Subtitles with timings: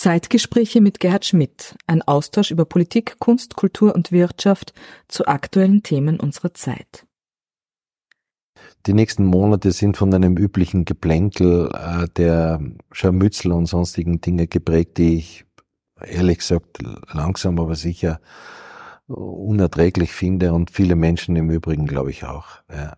[0.00, 4.72] Zeitgespräche mit Gerhard Schmidt, ein Austausch über Politik, Kunst, Kultur und Wirtschaft
[5.08, 7.06] zu aktuellen Themen unserer Zeit.
[8.86, 14.96] Die nächsten Monate sind von einem üblichen Geplänkel äh, der Scharmützel und sonstigen Dinge geprägt,
[14.96, 15.44] die ich
[16.02, 16.78] ehrlich gesagt
[17.12, 18.22] langsam aber sicher
[19.06, 22.46] unerträglich finde und viele Menschen im Übrigen, glaube ich, auch.
[22.70, 22.96] Ja.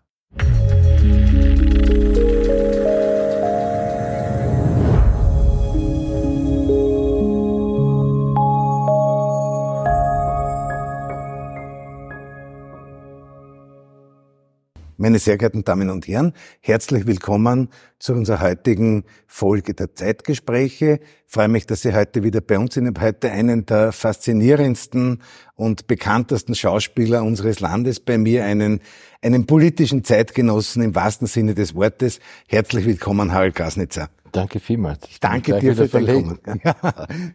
[15.03, 21.01] Meine sehr geehrten Damen und Herren, herzlich willkommen zu unserer heutigen Folge der Zeitgespräche.
[21.27, 22.85] Ich freue mich, dass Sie heute wieder bei uns sind.
[22.85, 25.21] Ich habe heute einen der faszinierendsten
[25.57, 28.79] und bekanntesten Schauspieler unseres Landes bei mir, einen,
[29.23, 32.21] einen politischen Zeitgenossen im wahrsten Sinne des Wortes.
[32.47, 34.09] Herzlich willkommen, Harald Grasnitzer.
[34.33, 35.01] Danke vielmals.
[35.11, 36.39] Ich danke dir für dein Kommen.
[36.65, 36.75] Ja,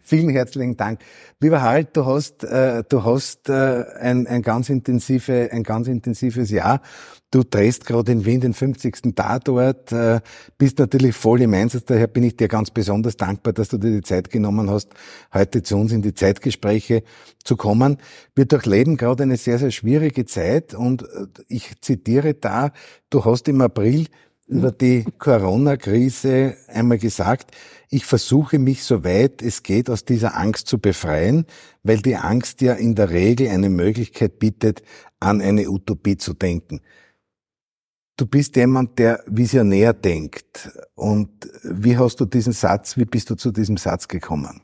[0.02, 1.00] vielen herzlichen Dank.
[1.40, 6.50] Lieber Harald, du hast, äh, du hast äh, ein, ein ganz intensive, ein ganz intensives
[6.50, 6.82] Jahr.
[7.30, 9.14] Du drehst gerade in Wien den 50.
[9.14, 10.20] Tatort, äh,
[10.56, 11.84] bist natürlich voll im Einsatz.
[11.84, 14.94] Daher bin ich dir ganz besonders dankbar, dass du dir die Zeit genommen hast,
[15.32, 17.04] heute zu uns in die Zeitgespräche
[17.44, 17.98] zu kommen.
[18.34, 22.72] Wir durchleben gerade eine sehr, sehr schwierige Zeit und äh, ich zitiere da,
[23.10, 24.06] du hast im April
[24.48, 27.54] über die Corona-Krise einmal gesagt,
[27.90, 31.46] ich versuche mich soweit es geht aus dieser Angst zu befreien,
[31.82, 34.82] weil die Angst ja in der Regel eine Möglichkeit bietet,
[35.20, 36.80] an eine Utopie zu denken.
[38.16, 40.70] Du bist jemand, der visionär denkt.
[40.96, 41.30] Und
[41.62, 44.62] wie hast du diesen Satz, wie bist du zu diesem Satz gekommen?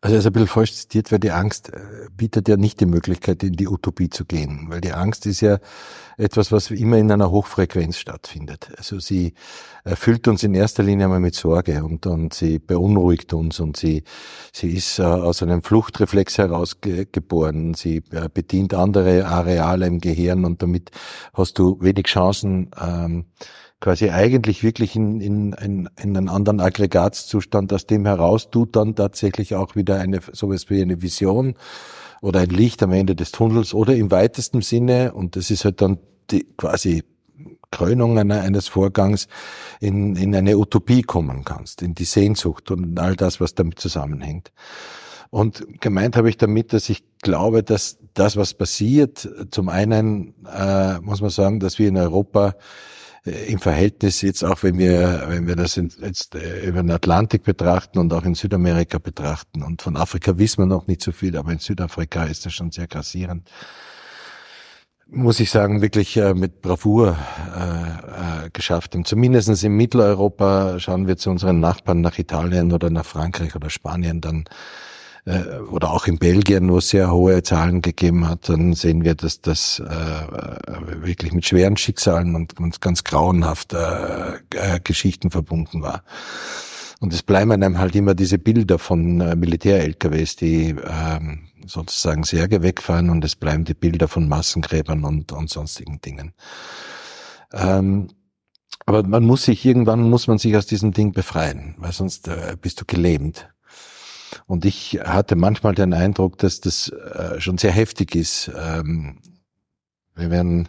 [0.00, 1.80] Also er ist ein bisschen falsch zitiert, weil die Angst äh,
[2.16, 4.66] bietet ja nicht die Möglichkeit, in die Utopie zu gehen.
[4.68, 5.58] Weil die Angst ist ja
[6.16, 8.70] etwas, was immer in einer Hochfrequenz stattfindet.
[8.76, 9.34] Also sie
[9.84, 14.04] erfüllt uns in erster Linie einmal mit Sorge und, und sie beunruhigt uns und sie,
[14.52, 17.74] sie ist äh, aus einem Fluchtreflex herausgeboren.
[17.74, 20.90] Sie äh, bedient andere Areale im Gehirn und damit
[21.34, 23.26] hast du wenig Chancen, ähm,
[23.84, 28.94] quasi eigentlich wirklich in, in, in, in einen anderen Aggregatzustand, aus dem heraus du dann
[28.94, 31.54] tatsächlich auch wieder eine sowas wie eine Vision
[32.22, 35.82] oder ein Licht am Ende des Tunnels oder im weitesten Sinne, und das ist halt
[35.82, 35.98] dann
[36.30, 37.04] die quasi
[37.70, 39.28] Krönung einer, eines Vorgangs
[39.80, 44.50] in, in eine Utopie kommen kannst, in die Sehnsucht und all das, was damit zusammenhängt.
[45.28, 51.00] Und gemeint habe ich damit, dass ich glaube, dass das, was passiert, zum einen äh,
[51.00, 52.54] muss man sagen, dass wir in Europa
[53.24, 57.98] im Verhältnis jetzt auch, wenn wir, wenn wir das jetzt äh, über den Atlantik betrachten
[57.98, 61.52] und auch in Südamerika betrachten und von Afrika wissen wir noch nicht so viel, aber
[61.52, 63.48] in Südafrika ist das schon sehr grassierend
[65.06, 67.16] muss ich sagen, wirklich äh, mit Bravour
[67.56, 68.94] äh, äh, geschafft.
[68.94, 73.70] Und zumindest in Mitteleuropa schauen wir zu unseren Nachbarn nach Italien oder nach Frankreich oder
[73.70, 74.44] Spanien dann
[75.26, 79.14] äh, oder auch in Belgien, wo es sehr hohe Zahlen gegeben hat, dann sehen wir,
[79.14, 85.82] dass das äh, wirklich mit schweren Schicksalen und, und ganz grauenhaft äh, äh, Geschichten verbunden
[85.82, 86.02] war.
[87.00, 92.62] Und es bleiben einem halt immer diese Bilder von äh, Militär-LKWs, die ähm, sozusagen Särge
[92.62, 96.32] wegfahren und es bleiben die Bilder von Massengräbern und, und sonstigen Dingen.
[97.52, 98.08] Ähm,
[98.86, 102.56] aber man muss sich irgendwann muss man sich aus diesem Ding befreien, weil sonst äh,
[102.60, 103.48] bist du gelähmt.
[104.46, 108.50] Und ich hatte manchmal den Eindruck, dass das äh, schon sehr heftig ist.
[108.56, 109.18] Ähm,
[110.14, 110.68] wir werden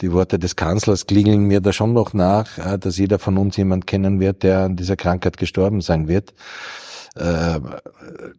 [0.00, 3.56] die Worte des Kanzlers klingeln mir da schon noch nach, äh, dass jeder von uns
[3.56, 6.34] jemand kennen wird, der an dieser Krankheit gestorben sein wird.
[7.14, 7.60] Äh,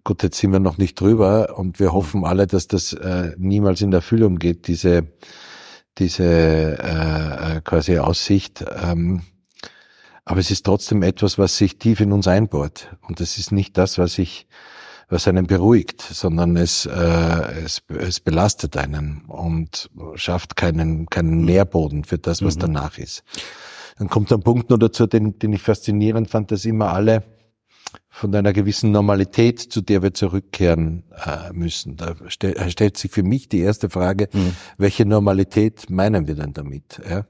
[0.04, 3.82] gut, jetzt sind wir noch nicht drüber und wir hoffen alle, dass das äh, niemals
[3.82, 5.08] in Erfüllung geht, diese,
[5.98, 8.64] diese äh, quasi Aussicht.
[8.84, 9.24] Ähm,
[10.28, 12.90] aber es ist trotzdem etwas, was sich tief in uns einbohrt.
[13.08, 14.46] Und das ist nicht das, was ich,
[15.08, 22.04] was einen beruhigt, sondern es, äh, es, es belastet einen und schafft keinen, keinen Nährboden
[22.04, 22.60] für das, was mhm.
[22.60, 23.24] danach ist.
[23.98, 27.24] Dann kommt ein Punkt nur dazu, den, den ich faszinierend fand, dass immer alle
[28.10, 31.98] von einer gewissen Normalität, zu der wir zurückkehren äh, müssen.
[31.98, 34.56] Da stell, stellt sich für mich die erste Frage, mhm.
[34.78, 37.00] welche Normalität meinen wir denn damit?
[37.08, 37.28] Ja?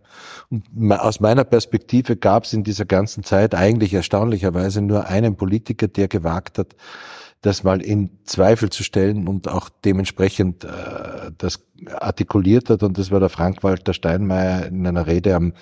[0.49, 5.89] Und aus meiner Perspektive gab es in dieser ganzen Zeit eigentlich erstaunlicherweise nur einen Politiker,
[5.89, 6.75] der gewagt hat,
[7.41, 11.59] das mal in Zweifel zu stellen und auch dementsprechend äh, das
[11.91, 12.83] artikuliert hat.
[12.83, 15.53] Und das war der Frank-Walter Steinmeier in einer Rede am,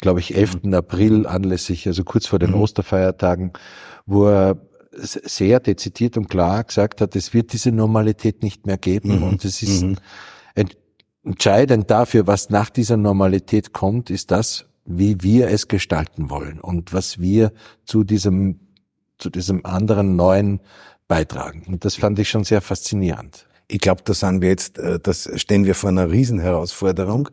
[0.00, 0.62] glaube ich, 11.
[0.62, 0.74] Mhm.
[0.74, 2.60] April anlässlich, also kurz vor den mhm.
[2.60, 3.52] Osterfeiertagen,
[4.06, 4.58] wo er
[4.96, 9.22] sehr dezidiert und klar gesagt hat, es wird diese Normalität nicht mehr geben mhm.
[9.24, 9.96] und es ist mhm.
[11.24, 16.92] entscheidend dafür, was nach dieser Normalität kommt, ist das, wie wir es gestalten wollen und
[16.92, 17.52] was wir
[17.84, 18.60] zu diesem
[19.16, 20.60] zu diesem anderen neuen
[21.14, 21.62] beitragen.
[21.68, 23.46] Und das fand ich schon sehr faszinierend.
[23.68, 27.28] Ich glaube, da sind wir jetzt, äh, das stehen wir vor einer Riesenherausforderung.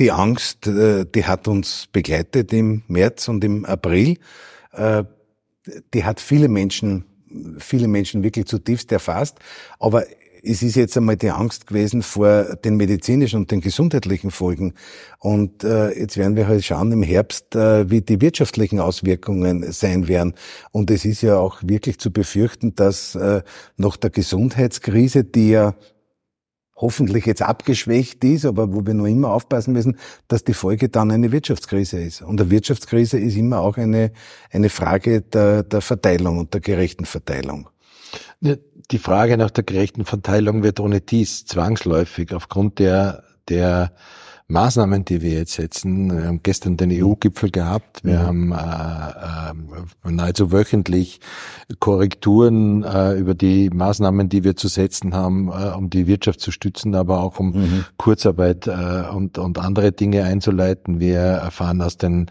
[0.00, 4.18] Die Angst, äh, die hat uns begleitet im März und im April.
[4.72, 5.04] Äh,
[5.94, 7.04] die hat viele Menschen,
[7.58, 9.38] viele Menschen wirklich zutiefst erfasst.
[9.78, 10.04] Aber
[10.42, 14.74] es ist jetzt einmal die Angst gewesen vor den medizinischen und den gesundheitlichen Folgen.
[15.18, 20.08] Und äh, jetzt werden wir halt schauen im Herbst, äh, wie die wirtschaftlichen Auswirkungen sein
[20.08, 20.34] werden.
[20.72, 23.42] Und es ist ja auch wirklich zu befürchten, dass äh,
[23.76, 25.74] nach der Gesundheitskrise, die ja
[26.80, 29.98] hoffentlich jetzt abgeschwächt ist, aber wo wir noch immer aufpassen müssen,
[30.28, 32.22] dass die Folge dann eine Wirtschaftskrise ist.
[32.22, 34.12] Und eine Wirtschaftskrise ist immer auch eine,
[34.50, 37.68] eine Frage der, der Verteilung und der gerechten Verteilung.
[38.40, 43.92] Die Frage nach der gerechten Verteilung wird ohne dies zwangsläufig aufgrund der, der
[44.50, 46.10] Maßnahmen, die wir jetzt setzen.
[46.10, 48.04] Wir haben gestern den EU-Gipfel gehabt.
[48.04, 48.54] Wir mhm.
[48.54, 49.54] haben
[50.04, 51.20] äh, äh, nahezu wöchentlich
[51.78, 56.50] Korrekturen äh, über die Maßnahmen, die wir zu setzen haben, äh, um die Wirtschaft zu
[56.50, 57.84] stützen, aber auch um mhm.
[57.96, 60.98] Kurzarbeit äh, und, und andere Dinge einzuleiten.
[60.98, 62.30] Wir erfahren aus den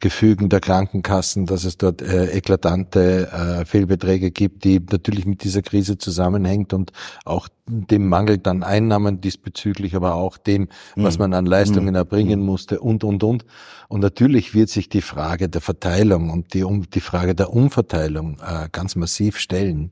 [0.00, 5.62] Gefügen der Krankenkassen, dass es dort äh, eklatante äh, Fehlbeträge gibt, die natürlich mit dieser
[5.62, 6.92] Krise zusammenhängt und
[7.24, 11.24] auch dem Mangel an Einnahmen diesbezüglich, aber auch dem, was mhm.
[11.24, 11.96] man an Leistungen mhm.
[11.96, 13.44] erbringen musste und, und, und.
[13.88, 18.38] Und natürlich wird sich die Frage der Verteilung und die, um, die Frage der Umverteilung
[18.40, 19.90] äh, ganz massiv stellen.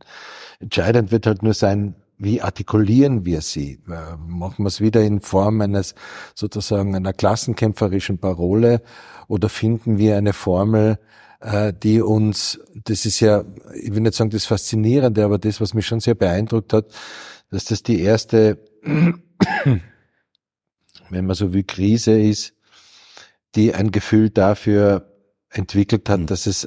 [0.60, 3.80] Entscheidend wird halt nur sein, wie artikulieren wir sie?
[3.88, 5.94] Äh, machen wir es wieder in Form eines
[6.34, 8.82] sozusagen einer klassenkämpferischen Parole
[9.28, 10.98] oder finden wir eine Formel,
[11.40, 15.74] äh, die uns, das ist ja, ich will nicht sagen das Faszinierende, aber das, was
[15.74, 16.86] mich schon sehr beeindruckt hat,
[17.50, 18.58] dass das die erste,
[21.10, 22.54] wenn man so will, Krise ist,
[23.54, 25.12] die ein Gefühl dafür
[25.50, 26.26] entwickelt hat, mhm.
[26.26, 26.66] dass es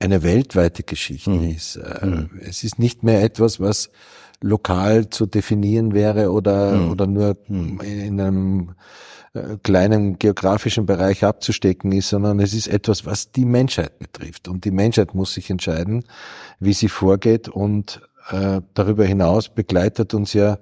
[0.00, 1.50] eine weltweite Geschichte mhm.
[1.50, 1.76] ist.
[1.76, 2.30] Äh, mhm.
[2.40, 3.90] Es ist nicht mehr etwas, was
[4.40, 6.90] lokal zu definieren wäre oder, mhm.
[6.90, 7.80] oder nur mhm.
[7.80, 8.74] in einem
[9.34, 14.48] äh, kleinen geografischen Bereich abzustecken ist, sondern es ist etwas, was die Menschheit betrifft.
[14.48, 16.04] Und die Menschheit muss sich entscheiden,
[16.60, 20.58] wie sie vorgeht und äh, darüber hinaus begleitet uns ja,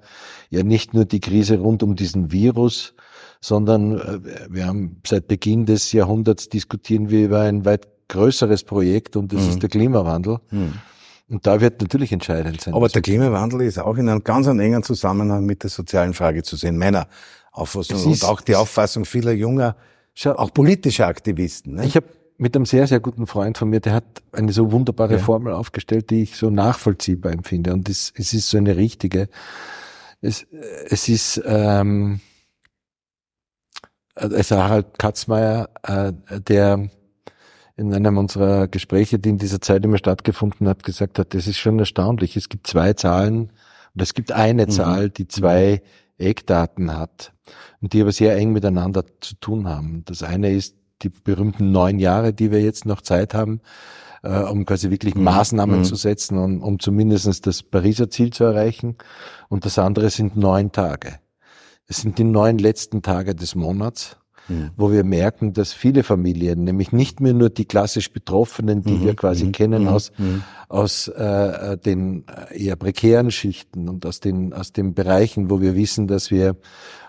[0.49, 2.93] ja nicht nur die Krise rund um diesen Virus,
[3.41, 4.19] sondern äh,
[4.49, 9.43] wir haben seit Beginn des Jahrhunderts diskutieren wir über ein weit größeres Projekt und das
[9.43, 9.49] mhm.
[9.49, 10.39] ist der Klimawandel.
[10.51, 10.73] Mhm.
[11.29, 12.73] Und da wird natürlich entscheidend sein.
[12.73, 16.55] Aber der Klimawandel ist auch in einem ganz engen Zusammenhang mit der sozialen Frage zu
[16.55, 17.07] sehen, meiner
[17.51, 19.75] Auffassung und auch die Auffassung vieler junger,
[20.23, 21.75] auch politischer Aktivisten.
[21.75, 21.85] Ne?
[21.85, 22.07] Ich habe
[22.37, 25.19] mit einem sehr, sehr guten Freund von mir, der hat eine so wunderbare ja.
[25.19, 27.73] Formel aufgestellt, die ich so nachvollziehbar empfinde.
[27.73, 29.27] Und es, es ist so eine richtige.
[30.21, 30.45] Es,
[30.89, 32.21] es ist ähm,
[34.17, 36.89] also Harald Katzmeier, äh, der
[37.75, 41.57] in einem unserer Gespräche, die in dieser Zeit immer stattgefunden hat, gesagt hat, das ist
[41.57, 42.35] schon erstaunlich.
[42.35, 43.51] Es gibt zwei Zahlen
[43.93, 44.71] und es gibt eine mhm.
[44.71, 45.81] Zahl, die zwei
[46.17, 47.33] Eckdaten hat
[47.81, 50.03] und die aber sehr eng miteinander zu tun haben.
[50.05, 53.61] Das eine ist die berühmten neun Jahre, die wir jetzt noch Zeit haben,
[54.23, 55.25] äh, um quasi wirklich mhm.
[55.25, 55.83] Maßnahmen mhm.
[55.83, 58.97] zu setzen, um, um zumindest das Pariser Ziel zu erreichen.
[59.49, 61.19] Und das andere sind neun Tage.
[61.87, 64.17] Es sind die neun letzten Tage des Monats
[64.49, 64.71] mhm.
[64.75, 69.05] wo wir merken, dass viele Familien, nämlich nicht mehr nur die klassisch Betroffenen, die mhm.
[69.05, 69.51] wir quasi mhm.
[69.51, 69.87] kennen mhm.
[69.89, 70.43] aus, mhm.
[70.69, 75.75] aus äh, den äh, eher prekären Schichten und aus den, aus den Bereichen, wo wir
[75.75, 76.55] wissen, dass wir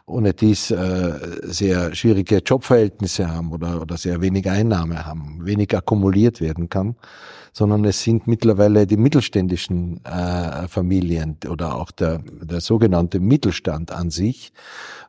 [0.09, 1.13] ohne dies äh,
[1.43, 6.97] sehr schwierige Jobverhältnisse haben oder, oder sehr wenig Einnahme haben, wenig akkumuliert werden kann,
[7.53, 14.11] sondern es sind mittlerweile die mittelständischen äh, Familien oder auch der, der sogenannte Mittelstand an
[14.11, 14.53] sich,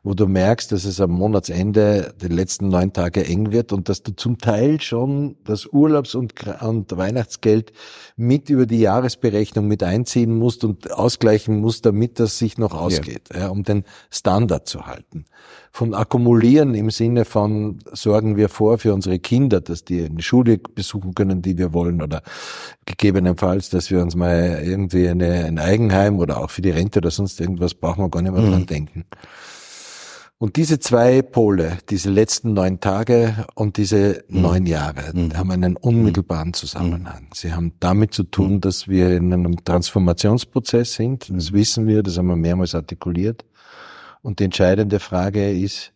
[0.02, 4.02] wo du merkst, dass es am Monatsende die letzten neun Tage eng wird und dass
[4.02, 7.72] du zum Teil schon das Urlaubs- und, und Weihnachtsgeld
[8.16, 13.28] mit über die Jahresberechnung mit einziehen musst und ausgleichen musst, damit das sich noch ausgeht,
[13.32, 13.40] ja.
[13.40, 14.89] ja um den Standard zu halten.
[15.72, 20.58] Von akkumulieren im Sinne von sorgen wir vor für unsere Kinder, dass die eine Schule
[20.58, 22.22] besuchen können, die wir wollen oder
[22.86, 27.10] gegebenenfalls, dass wir uns mal irgendwie eine, ein Eigenheim oder auch für die Rente oder
[27.10, 28.50] sonst irgendwas brauchen wir gar nicht mehr mhm.
[28.50, 29.04] dran denken.
[30.42, 34.40] Und diese zwei Pole, diese letzten neun Tage und diese mhm.
[34.40, 35.36] neun Jahre, mhm.
[35.36, 36.54] haben einen unmittelbaren mhm.
[36.54, 37.28] Zusammenhang.
[37.34, 38.60] Sie haben damit zu tun, mhm.
[38.62, 41.28] dass wir in einem Transformationsprozess sind.
[41.28, 41.56] Das mhm.
[41.56, 43.44] wissen wir, das haben wir mehrmals artikuliert.
[44.22, 45.92] Und die entscheidende Frage ist,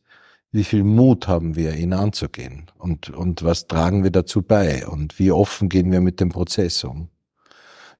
[0.52, 2.66] wie viel Mut haben wir, ihn anzugehen?
[2.78, 4.86] Und, und was tragen wir dazu bei?
[4.86, 7.08] Und wie offen gehen wir mit dem Prozess um?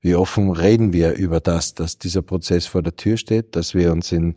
[0.00, 3.90] Wie offen reden wir über das, dass dieser Prozess vor der Tür steht, dass wir
[3.90, 4.36] uns in,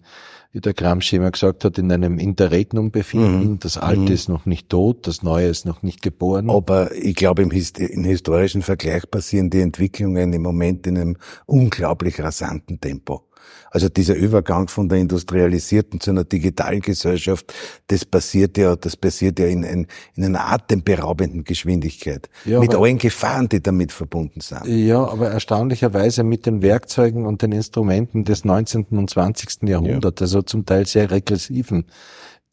[0.52, 3.52] wie der Gramsci immer gesagt hat, in einem Interregnum befinden.
[3.52, 3.60] Mhm.
[3.60, 4.08] Das Alte mhm.
[4.08, 6.50] ist noch nicht tot, das Neue ist noch nicht geboren.
[6.50, 12.20] Aber ich glaube, im, im historischen Vergleich passieren die Entwicklungen im Moment in einem unglaublich
[12.20, 13.27] rasanten Tempo.
[13.72, 17.54] Also dieser Übergang von der industrialisierten zu einer digitalen Gesellschaft,
[17.88, 22.30] das passiert ja, das passiert ja in, in, in einer atemberaubenden Geschwindigkeit.
[22.46, 24.66] Ja, mit allen Gefahren, die damit verbunden sind.
[24.66, 28.86] Ja, aber erstaunlicherweise mit den Werkzeugen und den Instrumenten des 19.
[28.92, 29.64] und 20.
[29.64, 30.26] Jahrhunderts, ja.
[30.26, 31.86] also zum Teil sehr regressiven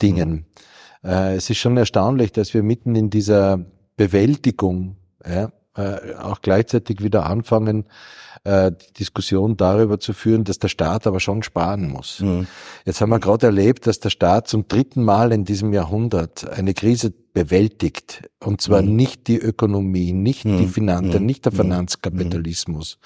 [0.03, 0.47] Dingen.
[1.05, 1.11] Mhm.
[1.11, 3.65] Äh, es ist schon erstaunlich, dass wir mitten in dieser
[3.97, 4.97] Bewältigung
[5.27, 7.87] ja, äh, auch gleichzeitig wieder anfangen,
[8.45, 12.21] äh, die Diskussion darüber zu führen, dass der Staat aber schon sparen muss.
[12.21, 12.47] Mhm.
[12.85, 16.75] Jetzt haben wir gerade erlebt, dass der Staat zum dritten Mal in diesem Jahrhundert eine
[16.75, 18.29] Krise bewältigt.
[18.41, 18.97] Und zwar mhm.
[18.97, 20.59] nicht die Ökonomie, nicht mhm.
[20.59, 21.27] die Finanzen, mhm.
[21.27, 21.57] nicht der mhm.
[21.57, 22.99] Finanzkapitalismus.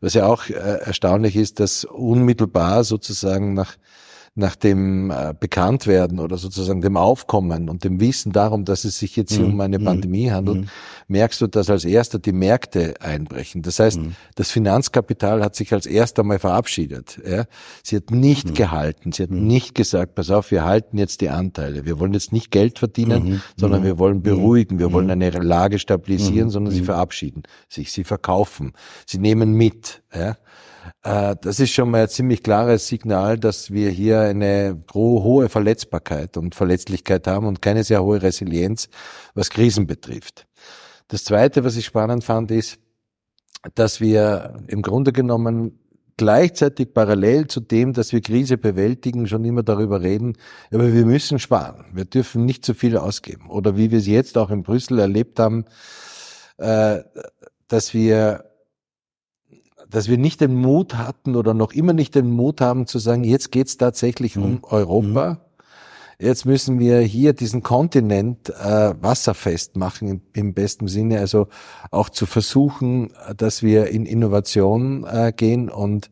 [0.00, 3.76] Was ja auch äh, erstaunlich ist, dass unmittelbar sozusagen nach
[4.38, 9.16] nach dem äh, Bekanntwerden oder sozusagen dem Aufkommen und dem Wissen darum, dass es sich
[9.16, 9.54] jetzt hier mhm.
[9.54, 9.84] um eine mhm.
[9.84, 10.68] Pandemie handelt, mhm.
[11.08, 13.62] merkst du, dass als erster die Märkte einbrechen.
[13.62, 14.14] Das heißt, mhm.
[14.34, 17.20] das Finanzkapital hat sich als erster mal verabschiedet.
[17.28, 17.44] Ja?
[17.82, 21.84] Sie hat nicht gehalten, sie hat nicht gesagt, pass auf, wir halten jetzt die Anteile.
[21.84, 26.50] Wir wollen jetzt nicht Geld verdienen, sondern wir wollen beruhigen, wir wollen eine Lage stabilisieren,
[26.50, 28.72] sondern sie verabschieden sich, sie verkaufen,
[29.06, 30.02] sie nehmen mit.
[30.14, 30.36] Ja?
[31.02, 36.36] Äh, das ist schon mal ein ziemlich klares Signal, dass wir hier eine hohe Verletzbarkeit
[36.36, 38.88] und Verletzlichkeit haben und keine sehr hohe Resilienz,
[39.34, 40.46] was Krisen betrifft.
[41.08, 42.78] Das Zweite, was ich spannend fand, ist,
[43.74, 45.78] dass wir im Grunde genommen
[46.16, 50.36] gleichzeitig parallel zu dem, dass wir Krise bewältigen, schon immer darüber reden,
[50.72, 51.86] aber wir müssen sparen.
[51.94, 53.48] Wir dürfen nicht zu viel ausgeben.
[53.48, 55.64] Oder wie wir es jetzt auch in Brüssel erlebt haben,
[56.58, 56.98] äh,
[57.68, 58.47] dass wir
[59.90, 63.24] dass wir nicht den Mut hatten oder noch immer nicht den Mut haben zu sagen,
[63.24, 64.42] jetzt geht's tatsächlich mhm.
[64.42, 65.34] um Europa.
[65.34, 65.36] Mhm.
[66.20, 71.46] Jetzt müssen wir hier diesen Kontinent äh, wasserfest machen im, im, besten Sinne, also
[71.92, 76.10] auch zu versuchen, dass wir in Innovation äh, gehen und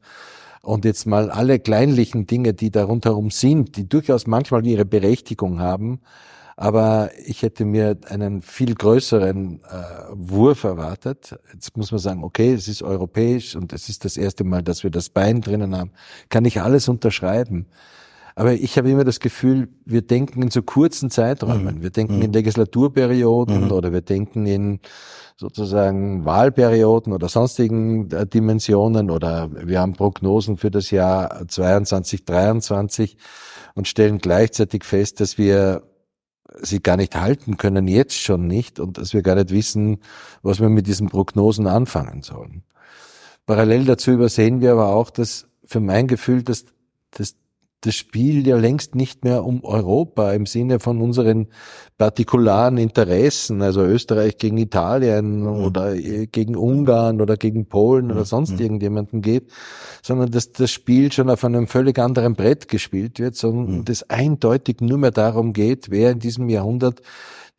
[0.62, 5.60] und jetzt mal alle kleinlichen Dinge, die da rundherum sind, die durchaus manchmal ihre Berechtigung
[5.60, 6.00] haben,
[6.56, 9.66] aber ich hätte mir einen viel größeren äh,
[10.12, 11.38] Wurf erwartet.
[11.52, 14.82] Jetzt muss man sagen, okay, es ist europäisch und es ist das erste Mal, dass
[14.82, 15.92] wir das Bein drinnen haben.
[16.30, 17.66] Kann ich alles unterschreiben.
[18.38, 21.76] Aber ich habe immer das Gefühl, wir denken in so kurzen Zeiträumen.
[21.76, 21.82] Mhm.
[21.82, 22.22] Wir denken mhm.
[22.22, 23.72] in Legislaturperioden mhm.
[23.72, 24.80] oder wir denken in
[25.38, 33.18] sozusagen Wahlperioden oder sonstigen äh, Dimensionen oder wir haben Prognosen für das Jahr 22, 23
[33.74, 35.82] und stellen gleichzeitig fest, dass wir
[36.60, 39.98] sie gar nicht halten können, jetzt schon nicht, und dass wir gar nicht wissen,
[40.42, 42.62] was wir mit diesen Prognosen anfangen sollen.
[43.46, 46.64] Parallel dazu übersehen wir aber auch, dass für mein Gefühl, dass,
[47.12, 47.36] dass
[47.86, 51.46] das Spiel ja längst nicht mehr um Europa im Sinne von unseren
[51.98, 55.46] partikularen Interessen, also Österreich gegen Italien mhm.
[55.46, 58.26] oder gegen Ungarn oder gegen Polen oder mhm.
[58.26, 58.60] sonst mhm.
[58.60, 59.52] irgendjemanden geht,
[60.02, 63.84] sondern dass das Spiel schon auf einem völlig anderen Brett gespielt wird, sondern mhm.
[63.84, 67.00] das eindeutig nur mehr darum geht, wer in diesem Jahrhundert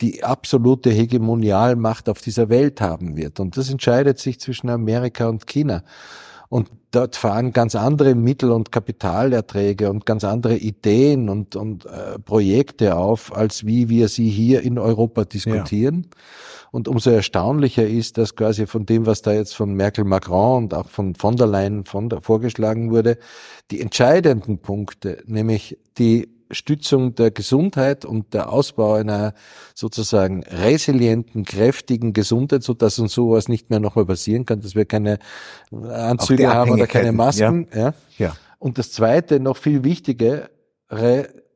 [0.01, 3.39] die absolute Hegemonialmacht auf dieser Welt haben wird.
[3.39, 5.83] Und das entscheidet sich zwischen Amerika und China.
[6.49, 12.19] Und dort fahren ganz andere Mittel- und Kapitalerträge und ganz andere Ideen und, und äh,
[12.19, 16.03] Projekte auf, als wie wir sie hier in Europa diskutieren.
[16.03, 16.17] Ja.
[16.71, 20.73] Und umso erstaunlicher ist, dass quasi von dem, was da jetzt von Merkel Macron und
[20.73, 23.17] auch von von der Leyen von der, vorgeschlagen wurde,
[23.71, 29.33] die entscheidenden Punkte, nämlich die Stützung der Gesundheit und der Ausbau einer
[29.73, 34.85] sozusagen resilienten, kräftigen Gesundheit, so dass uns sowas nicht mehr nochmal passieren kann, dass wir
[34.85, 35.19] keine
[35.71, 37.67] Anzüge haben oder keine Masken.
[37.73, 37.79] Ja.
[37.79, 37.93] ja.
[38.17, 38.35] Ja.
[38.59, 40.49] Und das Zweite, noch viel wichtigere,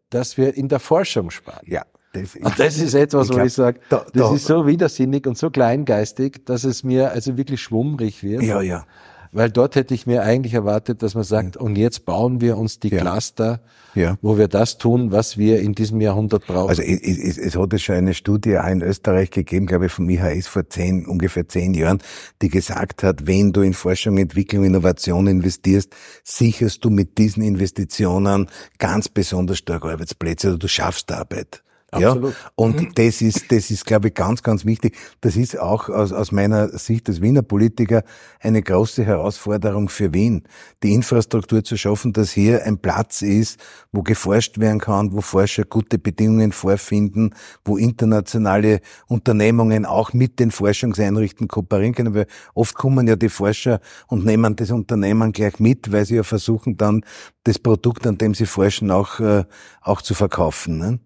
[0.10, 1.66] dass wir in der Forschung sparen.
[1.66, 1.86] Ja.
[2.14, 5.26] Das, und das ist etwas, ich wo ich sage, da, das da, ist so widersinnig
[5.28, 8.44] und so kleingeistig, dass es mir also wirklich schwummrig wird.
[8.44, 8.86] Ja, ja.
[9.34, 12.80] Weil dort hätte ich mir eigentlich erwartet, dass man sagt, und jetzt bauen wir uns
[12.80, 13.00] die ja.
[13.00, 13.62] Cluster,
[13.96, 14.18] ja.
[14.22, 16.70] wo wir das tun, was wir in diesem Jahrhundert brauchen.
[16.70, 19.92] Also es, es, es hat es schon eine Studie auch in Österreich gegeben, glaube ich,
[19.92, 22.00] vom IHS vor zehn, ungefähr zehn Jahren,
[22.42, 28.48] die gesagt hat, wenn du in Forschung, Entwicklung, Innovation investierst, sicherst du mit diesen Investitionen
[28.80, 31.64] ganz besonders stark Arbeitsplätze oder du schaffst Arbeit.
[31.92, 32.32] Absolut.
[32.32, 32.52] Ja?
[32.56, 32.92] Und mhm.
[32.96, 34.98] das ist, das ist, glaube ich, ganz, ganz wichtig.
[35.20, 38.04] Das ist auch aus, aus meiner Sicht als Wiener Politiker
[38.40, 40.44] eine große Herausforderung für Wien,
[40.84, 43.60] die Infrastruktur zu schaffen, dass hier ein Platz ist,
[43.92, 50.52] wo geforscht werden kann, wo Forscher gute Bedingungen vorfinden, wo internationale Unternehmungen auch mit den
[50.52, 55.92] Forschungseinrichtungen kooperieren können, weil oft kommen ja die Forscher und nehmen das Unternehmen gleich mit,
[55.92, 57.04] weil sie ja versuchen dann
[57.44, 59.44] das Produkt, an dem sie forschen, auch, äh,
[59.82, 60.78] auch zu verkaufen.
[60.78, 61.00] Ne?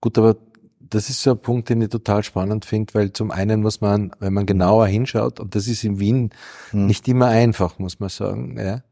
[0.00, 0.36] Gut, aber
[0.80, 4.10] das ist so ein Punkt, den ich total spannend finde, weil zum einen muss man,
[4.18, 6.30] wenn man genauer hinschaut, und das ist in Wien
[6.70, 6.86] hm.
[6.86, 8.82] nicht immer einfach, muss man sagen, ja.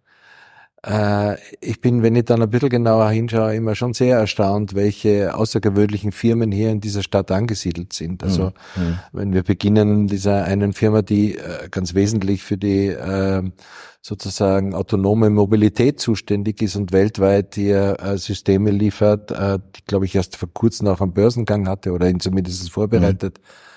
[0.87, 5.35] Äh, ich bin, wenn ich dann ein bisschen genauer hinschaue, immer schon sehr erstaunt, welche
[5.35, 8.23] außergewöhnlichen Firmen hier in dieser Stadt angesiedelt sind.
[8.23, 8.99] Also, mhm.
[9.13, 13.43] wenn wir beginnen, dieser einen Firma, die äh, ganz wesentlich für die äh,
[14.01, 20.37] sozusagen autonome Mobilität zuständig ist und weltweit hier äh, Systeme liefert, die, glaube ich, erst
[20.37, 23.39] vor kurzem auch am Börsengang hatte oder ihn zumindest vorbereitet.
[23.39, 23.68] Mhm.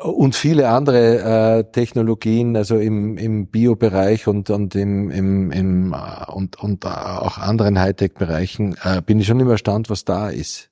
[0.00, 6.32] Und viele andere äh, Technologien, also im, im Bio-Bereich und, und im, im, im äh,
[6.32, 10.70] und, und auch anderen Hightech-Bereichen äh, bin ich schon immer erstaunt, was da ist.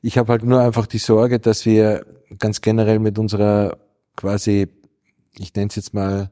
[0.00, 2.06] Ich habe halt nur einfach die Sorge, dass wir
[2.38, 3.76] ganz generell mit unserer
[4.16, 4.68] quasi,
[5.38, 6.30] ich nenne es jetzt mal,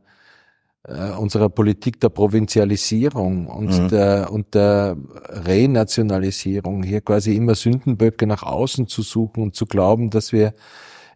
[0.87, 3.89] äh, unserer Politik der Provinzialisierung und, mhm.
[3.89, 4.97] der, und der
[5.29, 10.55] Renationalisierung, hier quasi immer Sündenböcke nach außen zu suchen und zu glauben, dass wir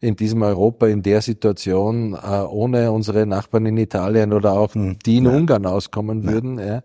[0.01, 4.99] in diesem Europa in der Situation äh, ohne unsere Nachbarn in Italien oder auch mhm.
[5.05, 5.31] die in ja.
[5.33, 6.33] Ungarn auskommen ja.
[6.33, 6.59] würden.
[6.59, 6.83] Ja.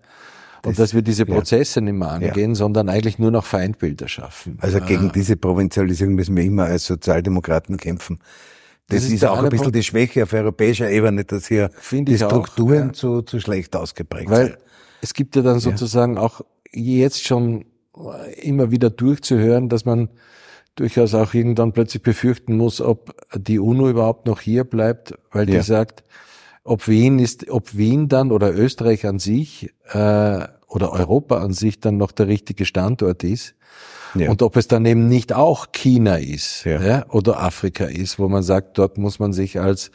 [0.65, 1.85] Und das, dass wir diese Prozesse ja.
[1.85, 2.55] nicht mehr angehen, ja.
[2.55, 4.57] sondern eigentlich nur noch Feindbilder schaffen.
[4.61, 8.19] Also gegen diese Provinzialisierung müssen wir immer als Sozialdemokraten kämpfen.
[8.87, 9.75] Das, das ist, ist auch ein bisschen Punkt.
[9.75, 12.93] die Schwäche auf europäischer Ebene, dass hier die Strukturen auch, ja.
[12.93, 14.57] zu, zu schlecht ausgeprägt Weil sind.
[15.01, 16.41] Es gibt ja dann sozusagen auch
[16.71, 17.65] jetzt schon
[18.41, 20.09] immer wieder durchzuhören, dass man
[20.75, 25.53] durchaus auch irgendwann plötzlich befürchten muss, ob die UNO überhaupt noch hier bleibt, weil die
[25.53, 25.63] ja.
[25.63, 26.03] sagt,
[26.63, 31.79] ob Wien ist, ob Wien dann oder Österreich an sich äh, oder Europa an sich
[31.79, 33.55] dann noch der richtige Standort ist.
[34.15, 34.29] Ja.
[34.29, 36.81] Und ob es dann eben nicht auch China ist ja.
[36.81, 37.05] ja.
[37.09, 39.91] oder Afrika ist, wo man sagt, dort muss man sich als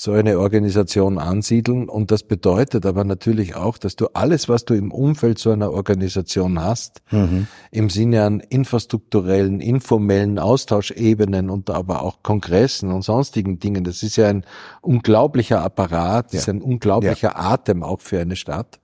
[0.00, 1.90] so eine Organisation ansiedeln.
[1.90, 5.72] Und das bedeutet aber natürlich auch, dass du alles, was du im Umfeld so einer
[5.72, 7.48] Organisation hast, mhm.
[7.70, 14.16] im Sinne an infrastrukturellen, informellen Austauschebenen und aber auch Kongressen und sonstigen Dingen, das ist
[14.16, 14.46] ja ein
[14.80, 16.38] unglaublicher Apparat, das ja.
[16.38, 17.36] ist ein unglaublicher ja.
[17.36, 18.80] Atem auch für eine Stadt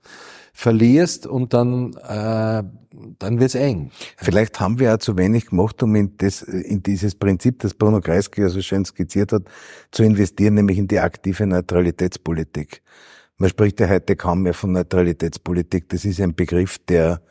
[0.57, 2.63] verlierst und dann, äh,
[3.19, 3.91] dann wird's eng.
[4.17, 8.01] Vielleicht haben wir ja zu wenig gemacht, um in, das, in dieses Prinzip, das Bruno
[8.01, 9.43] Kreisky ja so schön skizziert hat,
[9.91, 12.81] zu investieren, nämlich in die aktive Neutralitätspolitik.
[13.37, 15.89] Man spricht ja heute kaum mehr von Neutralitätspolitik.
[15.89, 17.21] Das ist ein Begriff, der,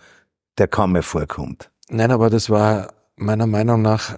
[0.57, 1.73] der kaum mehr vorkommt.
[1.89, 4.17] Nein, aber das war meiner Meinung nach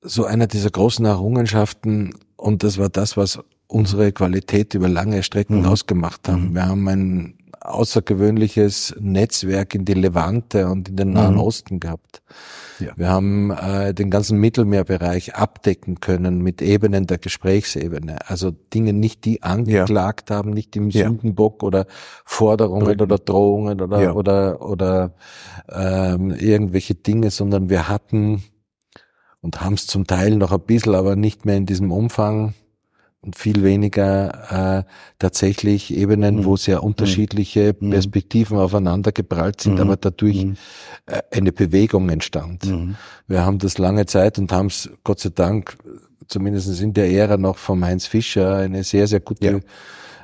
[0.00, 5.58] so einer dieser großen Errungenschaften und das war das, was unsere Qualität über lange Strecken
[5.58, 5.66] mhm.
[5.66, 6.48] ausgemacht haben.
[6.48, 6.54] Mhm.
[6.54, 7.37] Wir haben ein
[7.68, 11.40] außergewöhnliches Netzwerk in die Levante und in den Nahen mhm.
[11.40, 12.22] Osten gehabt.
[12.78, 12.92] Ja.
[12.96, 18.18] Wir haben äh, den ganzen Mittelmeerbereich abdecken können mit Ebenen der Gesprächsebene.
[18.26, 20.36] Also Dinge nicht, die angeklagt ja.
[20.36, 21.06] haben, nicht im ja.
[21.06, 21.86] Sündenbock oder
[22.24, 23.02] Forderungen Brücken.
[23.02, 24.12] oder Drohungen oder ja.
[24.12, 25.14] oder oder
[25.70, 28.42] ähm, irgendwelche Dinge, sondern wir hatten
[29.40, 32.54] und haben es zum Teil noch ein bisschen, aber nicht mehr in diesem Umfang
[33.20, 36.44] und viel weniger äh, tatsächlich Ebenen, mhm.
[36.44, 37.90] wo sehr unterschiedliche mhm.
[37.90, 39.80] Perspektiven aufeinander geprallt sind, mhm.
[39.80, 40.56] aber dadurch mhm.
[41.06, 42.66] äh, eine Bewegung entstand.
[42.66, 42.96] Mhm.
[43.26, 45.76] Wir haben das lange Zeit und haben es Gott sei Dank,
[46.28, 49.58] zumindest in der Ära noch vom Heinz Fischer, eine sehr, sehr gute ja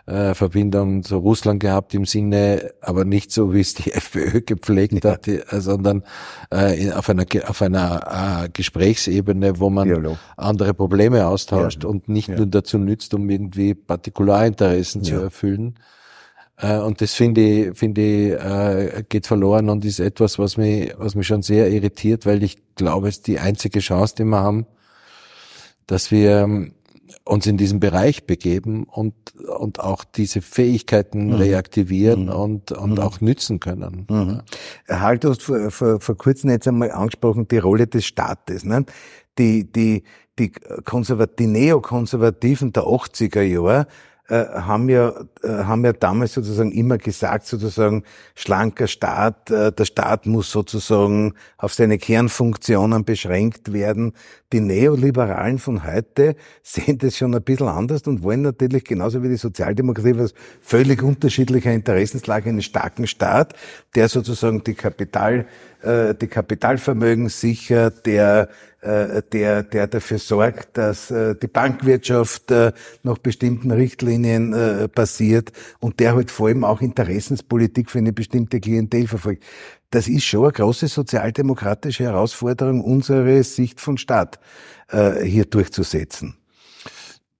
[0.06, 5.04] äh, Verbindung zu Russland gehabt im Sinne, aber nicht so, wie es die FPÖ gepflegt
[5.04, 5.12] ja.
[5.12, 6.04] hat, äh, sondern
[6.50, 10.18] äh, auf einer, auf einer äh, Gesprächsebene, wo man Dialog.
[10.36, 11.88] andere Probleme austauscht ja.
[11.88, 12.36] und nicht ja.
[12.36, 15.76] nur dazu nützt, um irgendwie Partikularinteressen zu erfüllen.
[16.56, 20.92] Äh, und das finde ich, finde ich, äh, geht verloren und ist etwas, was mich,
[20.98, 24.40] was mich schon sehr irritiert, weil ich glaube, es ist die einzige Chance, die wir
[24.40, 24.66] haben,
[25.86, 26.70] dass wir
[27.24, 31.34] uns in diesen Bereich begeben und, und auch diese Fähigkeiten mhm.
[31.34, 32.32] reaktivieren mhm.
[32.32, 32.98] und, und mhm.
[32.98, 34.06] auch nützen können.
[34.10, 34.42] Mhm.
[34.88, 38.64] Halt, du hast vor, vor, vor kurzem jetzt einmal angesprochen, die Rolle des Staates.
[38.64, 38.84] Ne?
[39.38, 40.04] Die, die,
[40.38, 40.52] die,
[40.84, 43.86] Konservat die Neokonservativen der 80er Jahre
[44.28, 49.84] äh, haben ja äh, haben ja damals sozusagen immer gesagt sozusagen schlanker Staat äh, der
[49.84, 54.14] Staat muss sozusagen auf seine Kernfunktionen beschränkt werden
[54.54, 59.28] die Neoliberalen von heute sehen das schon ein bisschen anders und wollen natürlich genauso wie
[59.28, 63.54] die Sozialdemokratie was völlig unterschiedlicher Interessenslage einen starken Staat
[63.96, 65.46] der sozusagen die Kapital
[65.84, 68.48] die Kapitalvermögen sichert der
[68.84, 75.52] äh, der, der dafür sorgt, dass äh, die Bankwirtschaft äh, nach bestimmten Richtlinien äh, passiert
[75.80, 79.42] und der halt vor allem auch Interessenspolitik für eine bestimmte Klientel verfolgt.
[79.94, 84.40] Das ist schon eine große sozialdemokratische Herausforderung, unsere Sicht von Staat
[84.88, 86.36] äh, hier durchzusetzen.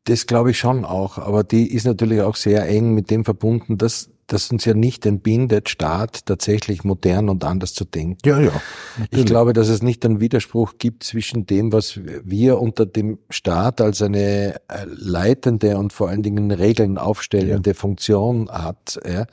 [0.04, 3.76] Das glaube ich schon auch, aber die ist natürlich auch sehr eng mit dem verbunden,
[3.76, 8.18] dass das uns ja nicht entbindet, Staat tatsächlich modern und anders zu denken.
[8.24, 8.52] Ja, ja.
[8.98, 9.24] Natürlich.
[9.24, 13.80] Ich glaube, dass es nicht einen Widerspruch gibt zwischen dem, was wir unter dem Staat
[13.80, 17.74] als eine äh, leitende und vor allen Dingen Regeln aufstellende ja.
[17.74, 19.26] Funktion hat, ja,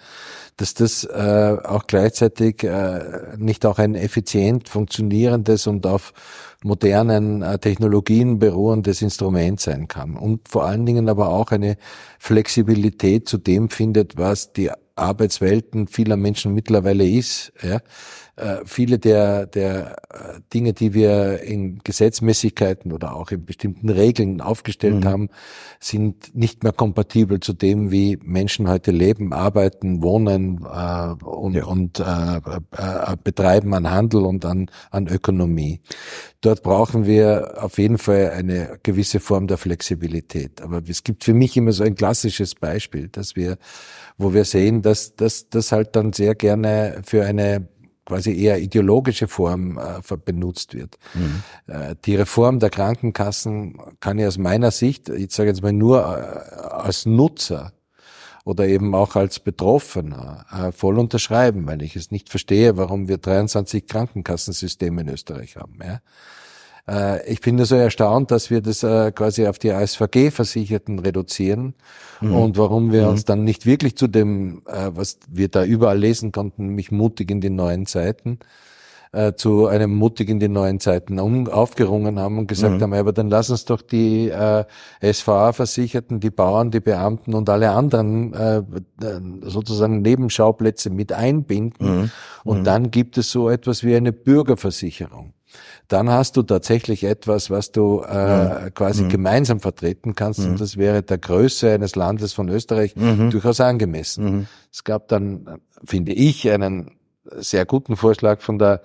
[0.58, 6.14] dass das äh, auch gleichzeitig äh, nicht auch ein effizient funktionierendes und auf
[6.64, 11.78] modernen äh, Technologien beruhendes Instrument sein kann und vor allen Dingen aber auch eine
[12.20, 17.54] Flexibilität zu dem findet, was die Arbeitswelten vieler Menschen mittlerweile ist.
[17.64, 17.80] Ja.
[18.42, 24.42] Äh, viele der, der äh, Dinge, die wir in Gesetzmäßigkeiten oder auch in bestimmten Regeln
[24.42, 25.08] aufgestellt mhm.
[25.08, 25.30] haben,
[25.80, 31.66] sind nicht mehr kompatibel zu dem, wie Menschen heute leben, arbeiten, wohnen äh, und, ja.
[31.66, 35.80] und äh, äh, betreiben an Handel und an, an Ökonomie.
[36.42, 40.64] Dort brauchen wir auf jeden Fall eine gewisse Form der Flexibilität.
[40.64, 43.58] Aber es gibt für mich immer so ein klassisches Beispiel, dass wir,
[44.18, 47.68] wo wir sehen, dass das halt dann sehr gerne für eine
[48.12, 50.98] quasi eher ideologische Form äh, benutzt wird.
[51.14, 51.44] Mhm.
[51.68, 56.02] Äh, die Reform der Krankenkassen kann ich aus meiner Sicht, ich sage jetzt mal nur
[56.02, 57.72] äh, als Nutzer
[58.44, 63.18] oder eben auch als Betroffener äh, voll unterschreiben, weil ich es nicht verstehe, warum wir
[63.18, 65.80] 23 Krankenkassensysteme in Österreich haben.
[65.82, 66.02] Ja?
[66.88, 71.76] Äh, ich bin nur so erstaunt, dass wir das äh, quasi auf die ASVG-Versicherten reduzieren
[72.22, 72.36] mhm.
[72.36, 73.10] und warum wir mhm.
[73.10, 77.32] uns dann nicht wirklich zu dem, äh, was wir da überall lesen konnten, nämlich mutig
[77.32, 78.40] in die neuen Zeiten,
[79.36, 82.82] zu einem mutig in die neuen Zeiten um, aufgerungen haben und gesagt mhm.
[82.82, 84.64] haben, aber dann lass uns doch die äh,
[85.04, 88.64] SVA-Versicherten, die Bauern, die Beamten und alle anderen äh,
[89.42, 92.04] sozusagen Nebenschauplätze mit einbinden.
[92.04, 92.12] Mhm.
[92.46, 92.64] Und mhm.
[92.64, 95.34] dann gibt es so etwas wie eine Bürgerversicherung
[95.92, 98.74] dann hast du tatsächlich etwas, was du äh, mhm.
[98.74, 99.10] quasi mhm.
[99.10, 100.40] gemeinsam vertreten kannst.
[100.40, 100.52] Mhm.
[100.52, 103.30] Und das wäre der Größe eines Landes von Österreich mhm.
[103.30, 104.24] durchaus angemessen.
[104.24, 104.48] Mhm.
[104.72, 106.92] Es gab dann, finde ich, einen
[107.36, 108.82] sehr guten Vorschlag von der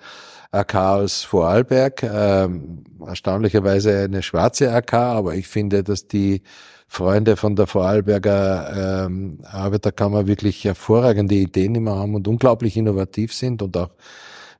[0.51, 2.03] AK aus Vorarlberg.
[2.03, 6.41] Ähm, erstaunlicherweise eine schwarze AK, aber ich finde, dass die
[6.87, 13.61] Freunde von der Vorarlberger ähm, Arbeiterkammer wirklich hervorragende Ideen immer haben und unglaublich innovativ sind
[13.61, 13.91] und auch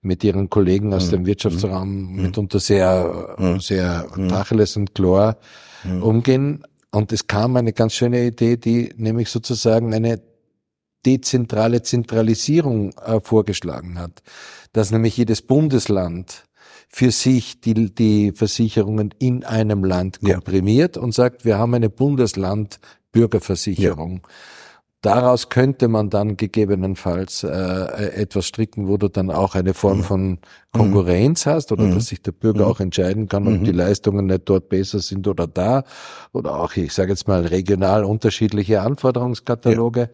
[0.02, 1.12] mit ihren Kollegen aus mhm.
[1.12, 2.22] dem Wirtschaftsraum mhm.
[2.22, 3.60] mitunter sehr, mhm.
[3.60, 5.38] sehr tacheles und klar
[6.02, 6.64] umgehen.
[6.92, 10.22] Und es kam eine ganz schöne Idee, die nämlich sozusagen eine
[11.06, 14.22] dezentrale Zentralisierung äh, vorgeschlagen hat,
[14.74, 16.44] dass nämlich jedes Bundesland
[16.90, 21.02] für sich die, die Versicherungen in einem Land komprimiert ja.
[21.02, 22.80] und sagt, wir haben eine Bundesland
[23.12, 24.22] Bürgerversicherung.
[24.24, 24.30] Ja.
[25.02, 30.04] Daraus könnte man dann gegebenenfalls äh, etwas stricken, wo du dann auch eine Form mhm.
[30.04, 30.40] von
[30.74, 31.52] Konkurrenz mhm.
[31.52, 31.94] hast oder mhm.
[31.94, 32.72] dass sich der Bürger mhm.
[32.72, 33.78] auch entscheiden kann, ob die mhm.
[33.78, 35.84] Leistungen nicht dort besser sind oder da
[36.34, 40.02] oder auch, ich sage jetzt mal, regional unterschiedliche Anforderungskataloge.
[40.02, 40.08] Ja.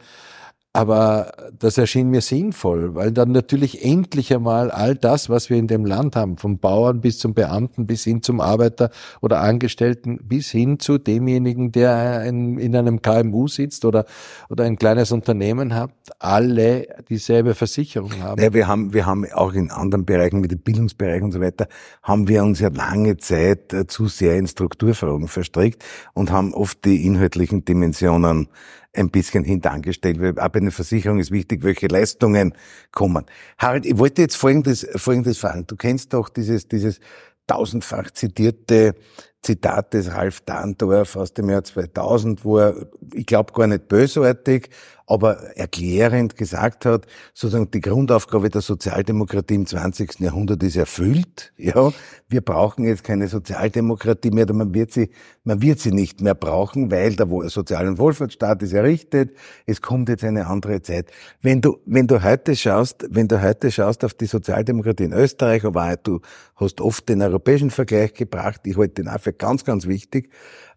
[0.75, 5.67] Aber das erschien mir sinnvoll, weil dann natürlich endlich einmal all das, was wir in
[5.67, 8.89] dem Land haben, vom Bauern bis zum Beamten, bis hin zum Arbeiter
[9.21, 14.05] oder Angestellten, bis hin zu demjenigen, der in, in einem KMU sitzt oder,
[14.49, 18.41] oder ein kleines Unternehmen hat, alle dieselbe Versicherung haben.
[18.41, 21.67] Ja, wir haben, wir haben auch in anderen Bereichen, wie dem Bildungsbereich und so weiter,
[22.01, 26.83] haben wir uns ja lange Zeit äh, zu sehr in Strukturfragen verstrickt und haben oft
[26.83, 28.47] die inhaltlichen Dimensionen
[28.93, 32.53] ein bisschen hintangestellt, weil bei einer Versicherung ist wichtig, welche Leistungen
[32.91, 33.25] kommen.
[33.57, 35.65] Harald, ich wollte jetzt Folgendes, Folgendes fragen.
[35.67, 36.99] Du kennst doch dieses, dieses
[37.47, 38.95] tausendfach zitierte
[39.41, 44.69] Zitat des Ralf Dahndorf aus dem Jahr 2000, wo er, ich glaube, gar nicht bösartig,
[45.05, 50.19] aber erklärend gesagt hat, sozusagen die Grundaufgabe der Sozialdemokratie im 20.
[50.19, 51.51] Jahrhundert ist erfüllt.
[51.57, 51.91] Ja,
[52.29, 55.09] wir brauchen jetzt keine Sozialdemokratie mehr, man wird sie,
[55.43, 59.31] man wird sie nicht mehr brauchen, weil der Sozial- und Wohlfahrtsstaat ist errichtet.
[59.65, 61.11] Es kommt jetzt eine andere Zeit.
[61.41, 65.65] Wenn du, wenn du heute schaust, wenn du heute schaust auf die Sozialdemokratie in Österreich,
[65.65, 66.21] aber du
[66.55, 70.29] hast oft den europäischen Vergleich gebracht, ich halte den auch für ganz, ganz wichtig,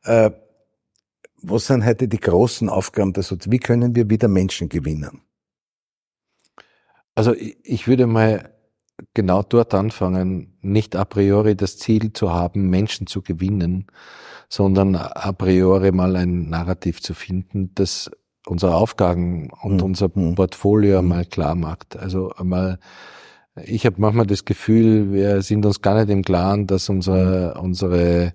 [0.04, 0.30] äh,
[1.42, 5.22] was sind heute die großen Aufgaben der Sozial Wie können wir wieder Menschen gewinnen?
[7.14, 8.52] Also ich würde mal
[9.14, 13.86] genau dort anfangen, nicht a priori das Ziel zu haben, Menschen zu gewinnen,
[14.48, 18.10] sondern a priori mal ein Narrativ zu finden, das
[18.46, 19.86] unsere Aufgaben und hm.
[19.86, 20.34] unser hm.
[20.34, 21.08] Portfolio hm.
[21.08, 21.96] mal klar macht.
[21.96, 22.78] Also mal
[23.64, 28.34] Ich habe manchmal das Gefühl, wir sind uns gar nicht im Klaren, dass unsere, unsere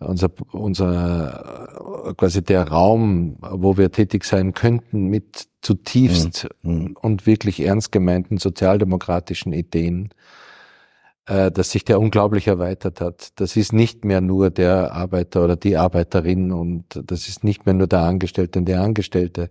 [0.00, 6.96] unser, unser quasi der Raum, wo wir tätig sein könnten, mit zutiefst mhm.
[7.00, 10.10] und wirklich ernst gemeinten sozialdemokratischen Ideen,
[11.26, 13.32] äh, dass sich der unglaublich erweitert hat.
[13.36, 17.74] Das ist nicht mehr nur der Arbeiter oder die Arbeiterin und das ist nicht mehr
[17.74, 19.48] nur der Angestellte und der Angestellte, äh,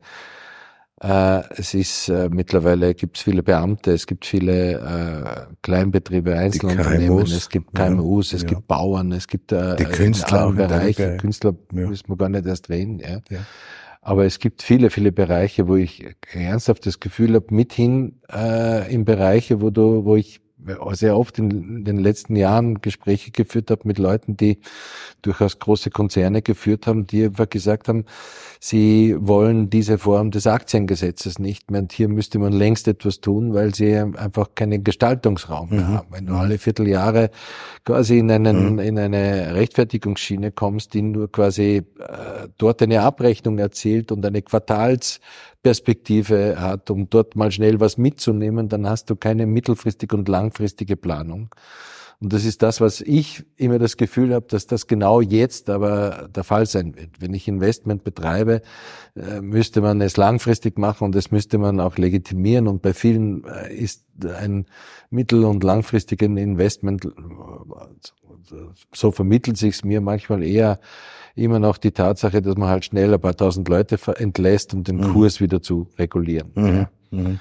[1.02, 7.50] es ist äh, mittlerweile gibt es viele Beamte, es gibt viele äh, Kleinbetriebe, Einzelunternehmen, es
[7.50, 8.50] gibt KMUs, ja, es ja.
[8.50, 11.16] gibt Bauern, es gibt äh, die Künstler Bereiche.
[11.18, 11.88] Künstler ja.
[11.88, 13.00] müssen wir gar nicht erst reden.
[13.00, 13.20] Ja.
[13.30, 13.40] ja.
[14.02, 19.06] Aber es gibt viele, viele Bereiche, wo ich ernsthaft das Gefühl habe, mithin äh, in
[19.06, 20.42] Bereiche, wo du, wo ich
[20.92, 24.60] sehr oft in den letzten Jahren Gespräche geführt habe mit Leuten, die
[25.22, 28.06] durchaus große Konzerne geführt haben, die einfach gesagt haben,
[28.60, 31.82] sie wollen diese Form des Aktiengesetzes nicht mehr.
[31.82, 35.94] Und hier müsste man längst etwas tun, weil sie einfach keinen Gestaltungsraum mehr mhm.
[35.94, 36.08] haben.
[36.12, 37.32] Wenn du alle Vierteljahre
[37.86, 38.80] quasi in, einen, mhm.
[38.80, 45.20] in eine Rechtfertigungsschiene kommst, die nur quasi äh, dort eine Abrechnung erzielt und eine Quartals
[45.64, 50.96] Perspektive hat, um dort mal schnell was mitzunehmen, dann hast du keine mittelfristige und langfristige
[50.96, 51.50] Planung.
[52.22, 56.28] Und das ist das, was ich immer das Gefühl habe, dass das genau jetzt aber
[56.36, 57.22] der Fall sein wird.
[57.22, 58.62] Wenn ich Investment betreibe,
[59.16, 62.68] äh, müsste man es langfristig machen und das müsste man auch legitimieren.
[62.68, 64.66] Und bei vielen äh, ist ein
[65.10, 67.10] mittel- und langfristigen Investment, äh,
[68.94, 70.80] so vermittelt sich es mir manchmal eher
[71.36, 74.98] immer noch die Tatsache, dass man halt schnell ein paar tausend Leute entlässt, um den
[74.98, 75.14] mhm.
[75.14, 76.52] Kurs wieder zu regulieren.
[76.54, 76.68] Mhm.
[76.68, 76.90] Ja.
[77.12, 77.40] Mhm.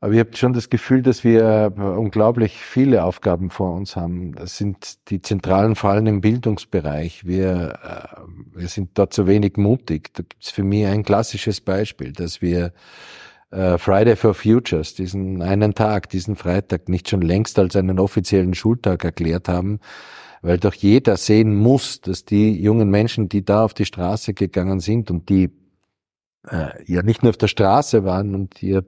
[0.00, 4.32] Aber ich habe schon das Gefühl, dass wir unglaublich viele Aufgaben vor uns haben.
[4.34, 7.24] Das sind die zentralen Fallen im Bildungsbereich.
[7.26, 10.12] Wir, äh, wir sind dort zu wenig mutig.
[10.12, 12.72] Da gibt es für mich ein klassisches Beispiel, dass wir
[13.50, 18.54] äh, Friday for Futures, diesen einen Tag, diesen Freitag nicht schon längst als einen offiziellen
[18.54, 19.80] Schultag erklärt haben,
[20.42, 24.80] weil doch jeder sehen muss, dass die jungen Menschen, die da auf die Straße gegangen
[24.80, 25.50] sind und die
[26.50, 28.84] äh, ja nicht nur auf der Straße waren und hier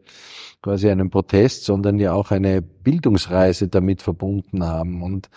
[0.62, 5.30] quasi einen Protest, sondern ja auch eine Bildungsreise damit verbunden haben und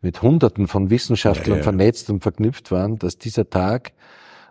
[0.00, 1.62] mit Hunderten von Wissenschaftlern ja, ja.
[1.62, 3.92] vernetzt und verknüpft waren, dass dieser Tag,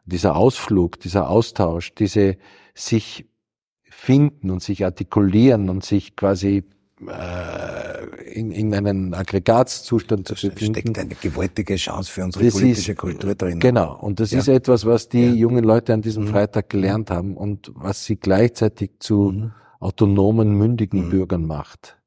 [0.06, 2.38] dieser Ausflug, dieser Austausch, diese
[2.74, 3.26] sich
[3.84, 6.64] finden und sich artikulieren und sich quasi
[8.34, 10.76] in, in einen Aggregatzustand zu befinden.
[10.76, 13.60] steckt eine gewaltige Chance für unsere das politische ist, Kultur drin.
[13.60, 13.98] Genau.
[14.00, 14.40] Und das ja.
[14.40, 15.34] ist etwas, was die ja.
[15.34, 16.30] jungen Leute an diesem mhm.
[16.30, 19.52] Freitag gelernt haben und was sie gleichzeitig zu mhm.
[19.80, 21.10] autonomen, mündigen mhm.
[21.10, 21.98] Bürgern macht.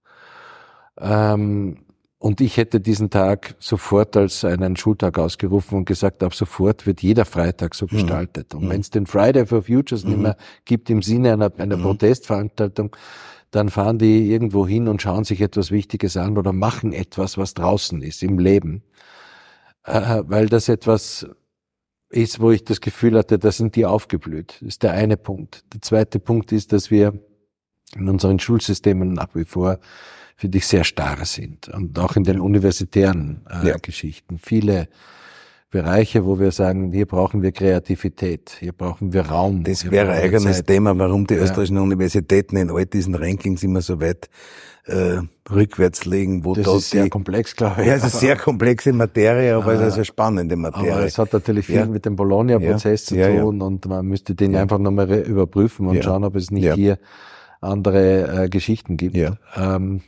[0.99, 1.79] Ähm,
[2.25, 7.03] und ich hätte diesen Tag sofort als einen Schultag ausgerufen und gesagt, ab sofort wird
[7.03, 7.97] jeder Freitag so mhm.
[7.97, 8.55] gestaltet.
[8.55, 8.71] Und mhm.
[8.71, 10.23] wenn es den Friday for Futures nicht mhm.
[10.23, 12.97] mehr gibt im Sinne einer, einer Protestveranstaltung,
[13.55, 17.55] dann fahren die irgendwo hin und schauen sich etwas Wichtiges an oder machen etwas, was
[17.55, 18.83] draußen ist im Leben.
[19.85, 21.27] Äh, weil das etwas
[22.09, 24.59] ist, wo ich das Gefühl hatte, da sind die aufgeblüht.
[24.61, 25.65] Das ist der eine Punkt.
[25.73, 27.13] Der zweite Punkt ist, dass wir
[27.95, 29.79] in unseren Schulsystemen nach wie vor,
[30.37, 31.69] finde ich, sehr starr sind.
[31.69, 33.77] Und auch in den universitären äh, ja.
[33.77, 34.39] Geschichten.
[34.39, 34.89] Viele
[35.75, 39.65] Bereiche, wo wir sagen, hier brauchen wir Kreativität, hier brauchen wir Raum.
[39.65, 40.69] Das wäre ein eigenes Zeit.
[40.69, 41.83] Thema, warum die österreichischen ja.
[41.83, 44.31] Universitäten in all diesen Rankings immer so weit
[44.85, 45.17] äh,
[45.51, 46.45] rückwärts liegen.
[46.45, 47.89] Wo das da ist sehr komplex, glaube ich.
[47.89, 50.95] Ja, es ist sehr komplexe Materie, aber, aber es ist eine spannende Materie.
[50.95, 51.87] Aber es hat natürlich viel ja.
[51.87, 56.37] mit dem Bologna-Prozess zu tun und man müsste den einfach nochmal überprüfen und schauen, ob
[56.37, 56.99] es nicht hier
[57.61, 59.17] andere äh, Geschichten gibt.
[59.57, 60.03] Ähm,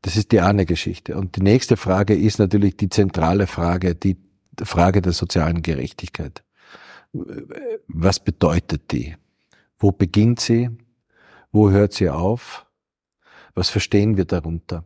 [0.00, 1.16] das ist die eine Geschichte.
[1.16, 4.16] Und die nächste Frage ist natürlich die zentrale Frage, die
[4.64, 6.42] Frage der sozialen Gerechtigkeit.
[7.88, 9.16] Was bedeutet die?
[9.78, 10.70] Wo beginnt sie?
[11.50, 12.66] Wo hört sie auf?
[13.54, 14.84] Was verstehen wir darunter?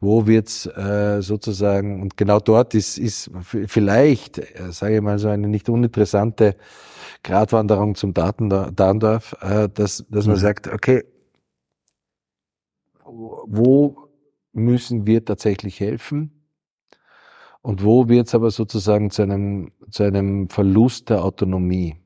[0.00, 5.28] Wo wird's äh, sozusagen, und genau dort ist, ist vielleicht, äh, sage ich mal, so
[5.28, 6.56] eine nicht uninteressante
[7.24, 10.40] Gratwanderung zum Daten, Datendorf, äh, dass, dass man mhm.
[10.40, 11.04] sagt, okay,
[13.04, 14.08] wo
[14.52, 16.37] müssen wir tatsächlich helfen?
[17.68, 21.96] Und wo wird es aber sozusagen zu einem, zu einem Verlust der Autonomie?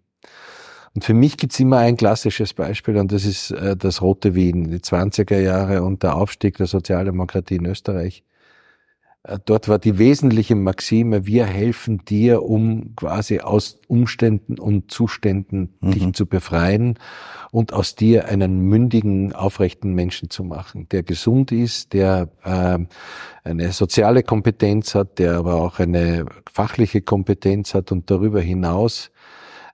[0.93, 4.73] Und für mich gibt's immer ein klassisches Beispiel und das ist äh, das Rote Wien,
[4.73, 8.25] die 20er Jahre und der Aufstieg der Sozialdemokratie in Österreich.
[9.25, 15.75] Äh, dort war die wesentliche Maxime, wir helfen dir, um quasi aus Umständen und Zuständen
[15.81, 15.91] mhm.
[15.93, 16.99] dich zu befreien
[17.51, 22.79] und aus dir einen mündigen, aufrechten Menschen zu machen, der gesund ist, der äh,
[23.45, 29.11] eine soziale Kompetenz hat, der aber auch eine fachliche Kompetenz hat und darüber hinaus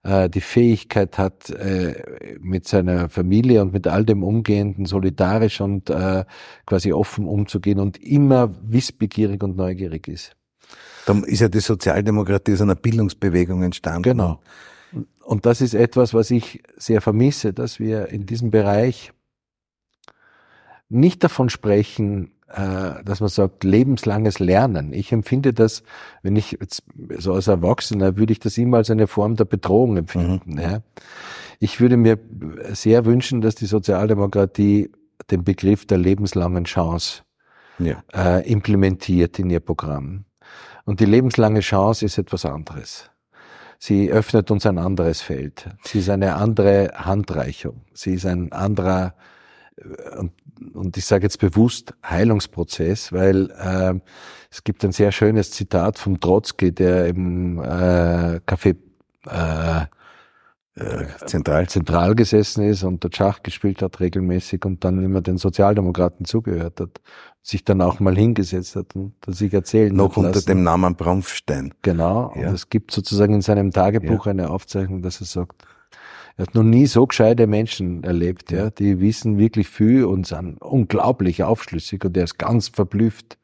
[0.03, 5.91] äh, die Fähigkeit hat, äh, mit seiner Familie und mit all dem Umgehenden solidarisch und
[5.91, 6.25] äh,
[6.67, 10.37] quasi offen umzugehen und immer wissbegierig und neugierig ist.
[11.07, 14.03] Dann ist ja die Sozialdemokratie aus einer Bildungsbewegung entstanden.
[14.03, 14.41] Genau.
[15.25, 19.13] Und das ist etwas, was ich sehr vermisse, dass wir in diesem Bereich
[20.89, 24.95] nicht davon sprechen, dass man sagt, lebenslanges Lernen.
[24.95, 25.83] Ich empfinde das,
[26.23, 26.83] wenn ich jetzt,
[27.19, 30.55] so als Erwachsener, würde ich das immer als eine Form der Bedrohung empfinden.
[30.55, 30.59] Mhm.
[30.59, 30.79] Ja.
[31.61, 32.19] Ich würde mir
[32.71, 34.91] sehr wünschen, dass die Sozialdemokratie
[35.31, 37.23] den Begriff der lebenslangen Chance
[37.79, 38.03] ja.
[38.15, 40.25] äh, implementiert in ihr Programm.
[40.85, 43.11] Und die lebenslange Chance ist etwas anderes.
[43.79, 45.69] Sie öffnet uns ein anderes Feld.
[45.85, 47.83] Sie ist eine andere Handreichung.
[47.93, 49.15] Sie ist ein anderer
[50.19, 50.33] und,
[50.75, 54.01] und ich sage jetzt bewusst Heilungsprozess, weil äh,
[54.51, 58.77] es gibt ein sehr schönes Zitat vom Trotzki, der im äh, Café
[59.27, 59.87] äh,
[60.79, 61.69] äh, zentral.
[61.69, 66.81] zentral gesessen ist und dort Schach gespielt hat regelmäßig und dann immer den Sozialdemokraten zugehört
[66.81, 67.01] hat,
[67.43, 70.47] sich dann auch mal hingesetzt hat und sich erzählen Noch unter lassen.
[70.47, 71.75] dem Namen Bronfstein.
[71.83, 72.33] Genau.
[72.37, 72.49] Ja.
[72.49, 74.31] Und es gibt sozusagen in seinem Tagebuch ja.
[74.31, 75.65] eine Aufzeichnung, dass er sagt,
[76.39, 78.71] er hat noch nie so gescheite Menschen erlebt, ja.
[78.71, 83.39] Die wissen wirklich viel und sind unglaublich aufschlüssig und er ist ganz verblüfft.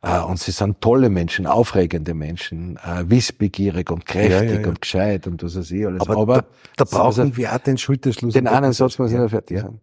[0.00, 4.80] Uh, und sie sind tolle Menschen, aufregende Menschen, uh, wissbegierig und kräftig ja, ja, und
[4.80, 6.02] gescheit und was weiß ich alles.
[6.02, 8.34] Aber, Aber da, da brauchen also, wir auch den Schulterschluss.
[8.34, 9.80] Den einen Satz muss ich noch fertig sagen.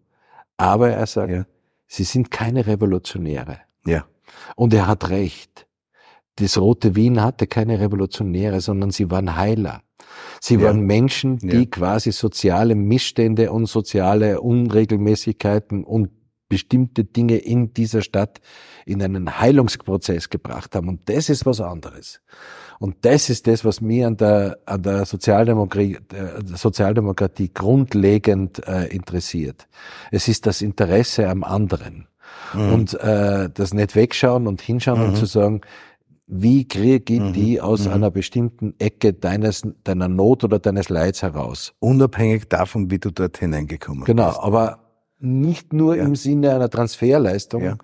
[0.56, 1.48] Aber er sagt,
[1.88, 3.60] sie sind keine Revolutionäre.
[3.86, 4.06] Ja.
[4.56, 5.68] Und er hat recht.
[6.38, 9.82] Das Rote Wien hatte keine Revolutionäre, sondern sie waren Heiler.
[10.42, 11.66] Sie waren Menschen, die ja.
[11.66, 16.10] quasi soziale Missstände und soziale Unregelmäßigkeiten und
[16.48, 18.40] bestimmte Dinge in dieser Stadt
[18.86, 20.90] in einen Heilungsprozess gebracht haben.
[20.90, 22.22] Und das ist was anderes.
[22.80, 28.86] Und das ist das, was mir an der, an der Sozialdemokratie, der Sozialdemokratie grundlegend äh,
[28.88, 29.68] interessiert.
[30.12, 32.08] Es ist das Interesse am anderen.
[32.54, 32.74] Mhm.
[32.74, 35.10] Und äh, das nicht wegschauen und hinschauen mhm.
[35.10, 35.62] und zu sagen,
[36.28, 37.34] wie kriege ich mhm.
[37.34, 37.94] die aus mhm.
[37.94, 41.74] einer bestimmten Ecke deines, deiner Not oder deines Leids heraus?
[41.80, 44.38] Unabhängig davon, wie du dort hineingekommen genau, bist.
[44.38, 44.80] Genau, aber
[45.20, 46.04] nicht nur ja.
[46.04, 47.78] im Sinne einer Transferleistung, ja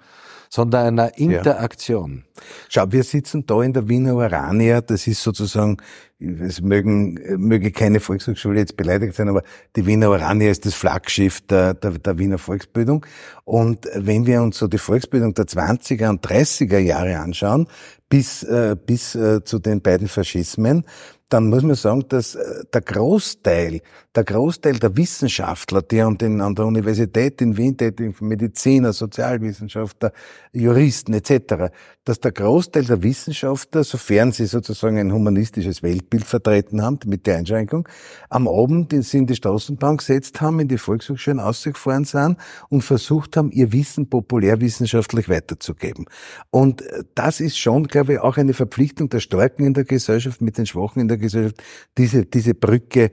[0.54, 2.24] sondern einer Interaktion.
[2.26, 2.42] Ja.
[2.68, 5.78] Schau, wir sitzen da in der Wiener Urania, das ist sozusagen,
[6.20, 9.44] es mögen, möge keine Volkshochschule jetzt beleidigt sein, aber
[9.78, 13.06] die Wiener Urania ist das Flaggschiff der, der, der Wiener Volksbildung.
[13.46, 17.68] Und wenn wir uns so die Volksbildung der 20er und 30er Jahre anschauen,
[18.10, 20.84] bis, äh, bis äh, zu den beiden Faschismen,
[21.32, 23.80] dann muss man sagen, dass äh, der Großteil,
[24.14, 30.12] der Großteil der Wissenschaftler, die an, den, an der Universität in Wien tätig Mediziner, Sozialwissenschaftler,
[30.52, 31.72] Juristen etc.,
[32.04, 37.38] dass der Großteil der Wissenschaftler, sofern sie sozusagen ein humanistisches Weltbild vertreten haben, mit der
[37.38, 37.88] Einschränkung,
[38.30, 42.38] am Abend in die Straßenbahn gesetzt haben, in die Volkshochschulen ausgefahren sind
[42.70, 46.06] und versucht haben, ihr Wissen populärwissenschaftlich weiterzugeben.
[46.50, 50.42] Und äh, das ist schon, glaube ich, auch eine Verpflichtung der Starken in der Gesellschaft
[50.42, 51.62] mit den Schwachen in der Gesellschaft,
[51.98, 53.12] diese, diese Brücke,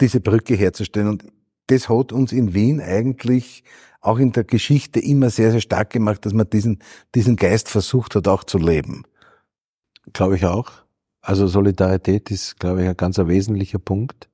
[0.00, 1.08] diese Brücke herzustellen.
[1.08, 1.24] Und
[1.66, 3.64] das hat uns in Wien eigentlich
[4.00, 6.78] auch in der Geschichte immer sehr, sehr stark gemacht, dass man diesen,
[7.14, 9.02] diesen Geist versucht hat, auch zu leben.
[10.12, 10.70] Glaube ich auch.
[11.20, 14.28] Also Solidarität ist, glaube ich, ein ganz wesentlicher Punkt.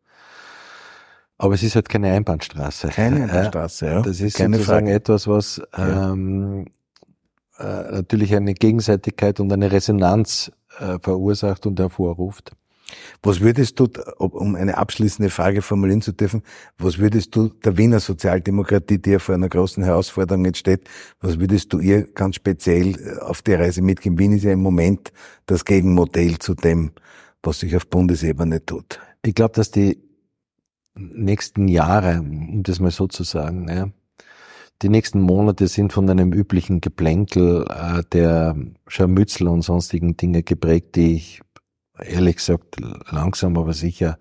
[1.39, 2.89] Aber es ist halt keine Einbahnstraße.
[2.89, 4.03] Keine Einbahnstraße, ja.
[4.03, 4.97] Das ist keine sozusagen Frage.
[4.97, 6.13] etwas, was ja.
[6.13, 6.67] ähm,
[7.59, 12.53] äh, natürlich eine Gegenseitigkeit und eine Resonanz äh, verursacht und hervorruft.
[13.23, 16.43] Was würdest du, um eine abschließende Frage formulieren zu dürfen,
[16.79, 20.89] was würdest du der Wiener Sozialdemokratie, die ja vor einer großen Herausforderung jetzt steht,
[21.21, 24.19] was würdest du ihr ganz speziell äh, auf die Reise mitgeben?
[24.19, 25.13] Wien ist ja im Moment
[25.47, 26.93] das Gegenmodell zu dem,
[27.43, 29.01] was sich auf Bundesebene tut.
[29.25, 29.99] Ich glaube, dass die
[30.95, 33.89] nächsten Jahre, um das mal so zu sagen, ja,
[34.83, 38.57] die nächsten Monate sind von einem üblichen Geplänkel äh, der
[38.89, 41.41] Scharmützel und sonstigen Dinge geprägt, die ich
[41.99, 42.77] ehrlich gesagt
[43.11, 44.19] langsam aber sicher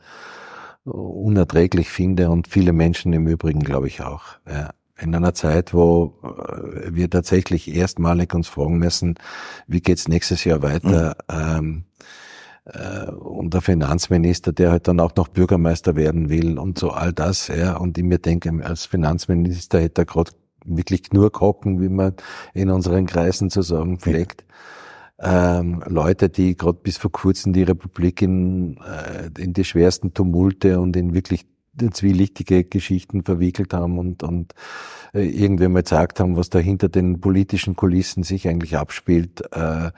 [0.83, 4.23] unerträglich finde und viele Menschen im Übrigen, glaube ich, auch.
[4.49, 4.71] Ja.
[4.99, 9.15] In einer Zeit, wo äh, wir tatsächlich erstmalig uns fragen müssen,
[9.67, 11.15] wie geht's nächstes Jahr weiter?
[11.31, 11.35] Mhm.
[11.35, 11.83] Ähm,
[12.65, 17.13] äh, und der Finanzminister, der halt dann auch noch Bürgermeister werden will und so all
[17.13, 17.77] das, ja.
[17.77, 20.31] Und ich mir denke, als Finanzminister hätte er gerade
[20.65, 22.13] wirklich nur Kocken, wie man
[22.53, 24.45] in unseren Kreisen zu sagen pflegt
[25.21, 30.79] ähm, Leute, die gerade bis vor kurzem die Republik in, äh, in die schwersten Tumulte
[30.79, 31.45] und in wirklich
[31.93, 34.53] zwielichtige Geschichten verwickelt haben und, und
[35.13, 39.91] äh, irgendwann mal gesagt haben, was da hinter den politischen Kulissen sich eigentlich abspielt, äh,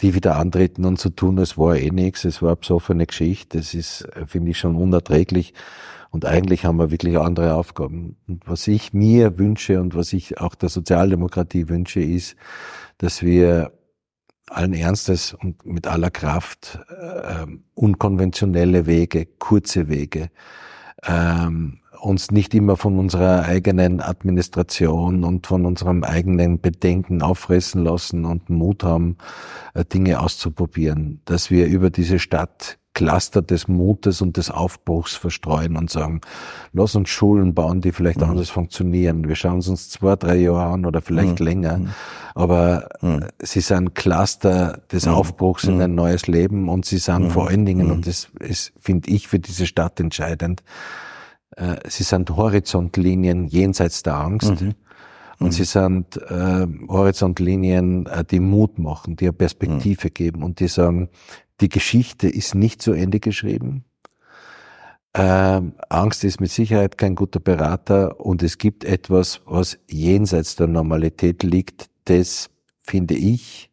[0.00, 3.06] die wieder antreten und zu so tun, es war eh nichts, es war eine besoffene
[3.06, 5.52] Geschichte, das ist, äh, finde ich, schon unerträglich.
[6.10, 8.16] Und eigentlich haben wir wirklich andere Aufgaben.
[8.26, 12.36] Und was ich mir wünsche und was ich auch der Sozialdemokratie wünsche, ist,
[12.98, 13.72] dass wir
[14.50, 20.30] allen Ernstes und mit aller Kraft äh, unkonventionelle Wege, kurze Wege,
[21.04, 28.24] ähm, uns nicht immer von unserer eigenen Administration und von unserem eigenen Bedenken auffressen lassen
[28.24, 29.16] und Mut haben,
[29.74, 35.76] äh, Dinge auszuprobieren, dass wir über diese Stadt Cluster des Mutes und des Aufbruchs verstreuen
[35.76, 36.22] und sagen,
[36.72, 38.30] lass uns Schulen bauen, die vielleicht mhm.
[38.30, 39.28] anders funktionieren.
[39.28, 41.46] Wir schauen es uns zwei, drei Jahre an oder vielleicht mhm.
[41.46, 41.76] länger.
[41.76, 41.90] Mhm.
[42.34, 43.26] Aber mhm.
[43.38, 45.12] sie sind Cluster des mhm.
[45.12, 49.10] Aufbruchs in ein neues Leben und sie sind vor allen Dingen, und das ist, finde
[49.10, 50.62] ich, für diese Stadt entscheidend,
[51.54, 54.62] äh, sie sind Horizontlinien jenseits der Angst.
[54.62, 54.74] Mhm.
[55.38, 55.52] Und mhm.
[55.52, 60.14] sie sind äh, Horizontlinien, äh, die Mut machen, die eine Perspektive mhm.
[60.14, 61.08] geben und die sagen,
[61.60, 63.84] die Geschichte ist nicht zu Ende geschrieben.
[65.14, 70.66] Ähm, Angst ist mit Sicherheit kein guter Berater und es gibt etwas, was jenseits der
[70.66, 72.50] Normalität liegt, das,
[72.82, 73.70] finde ich,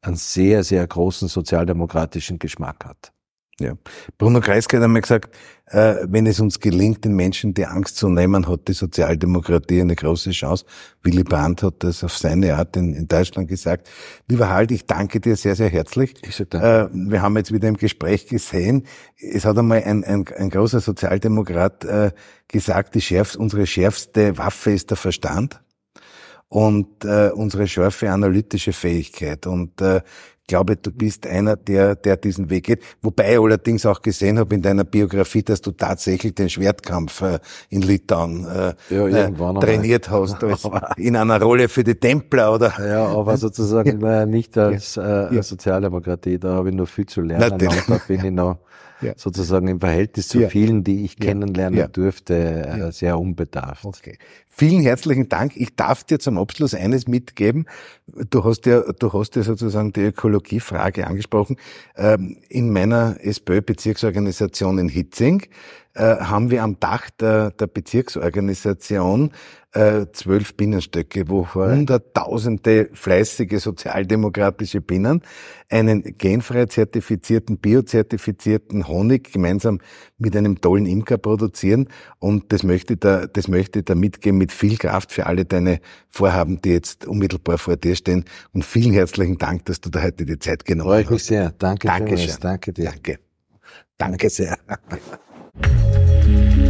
[0.00, 3.13] einen sehr, sehr großen sozialdemokratischen Geschmack hat.
[3.60, 3.74] Ja.
[4.18, 5.36] Bruno Kreisky hat einmal gesagt,
[5.66, 9.94] äh, wenn es uns gelingt, den Menschen die Angst zu nehmen, hat die Sozialdemokratie eine
[9.94, 10.64] große Chance.
[11.02, 13.88] Willy Brandt hat das auf seine Art in, in Deutschland gesagt.
[14.28, 16.14] Lieber Halt, ich danke dir sehr, sehr herzlich.
[16.26, 16.90] Ich sag danke.
[16.92, 18.86] Äh, wir haben jetzt wieder im Gespräch gesehen,
[19.16, 22.10] es hat einmal ein, ein, ein großer Sozialdemokrat äh,
[22.48, 25.60] gesagt, die schärfste, unsere schärfste Waffe ist der Verstand
[26.48, 29.46] und äh, unsere scharfe analytische Fähigkeit.
[29.46, 30.02] Und äh,
[30.46, 32.82] glaube, du bist einer, der, der diesen Weg geht.
[33.02, 37.38] Wobei ich allerdings auch gesehen habe in deiner Biografie, dass du tatsächlich den Schwertkampf äh,
[37.70, 42.72] in Litauen äh, ja, äh, trainiert hast, als in einer Rolle für die Templer, oder?
[42.78, 44.26] Ja, aber sozusagen ja.
[44.26, 45.42] nicht als äh, ja.
[45.42, 47.84] Sozialdemokratie, da habe ich noch viel zu lernen Natürlich.
[47.86, 48.58] da bin ich noch
[49.04, 49.12] ja.
[49.16, 53.84] sozusagen im Verhältnis zu vielen, die ich kennenlernen durfte, äh, sehr unbedarft.
[53.84, 54.18] Okay.
[54.48, 55.56] Vielen herzlichen Dank.
[55.56, 57.66] Ich darf dir zum Abschluss eines mitgeben.
[58.30, 61.56] Du hast ja, du hast ja sozusagen die Ökologiefrage angesprochen.
[61.96, 65.42] Ähm, in meiner SPÖ-Bezirksorganisation in Hitzing
[65.94, 69.32] äh, haben wir am Dach der, der Bezirksorganisation
[69.74, 75.22] äh, zwölf Bienenstöcke, wo hunderttausende fleißige sozialdemokratische Bienen
[75.68, 79.80] einen genfrei zertifizierten, biozertifizierten Honig gemeinsam
[80.16, 81.88] mit einem tollen Imker produzieren.
[82.20, 85.44] Und das möchte ich da, das möchte ich da mitgeben mit viel Kraft für alle
[85.44, 88.24] deine Vorhaben, die jetzt unmittelbar vor dir stehen.
[88.52, 91.06] Und vielen herzlichen Dank, dass du da heute die Zeit genommen Freue hast.
[91.06, 91.52] Freue mich sehr.
[91.58, 92.36] Danke Dankeschön.
[92.40, 92.84] Danke dir.
[92.84, 93.18] Danke.
[93.98, 94.56] Danke sehr.